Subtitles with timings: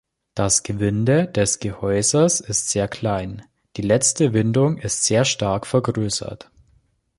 [0.33, 3.43] Das Gewinde des Gehäuses ist sehr klein,
[3.77, 6.49] die letzte Windung ist sehr stark vergrößert.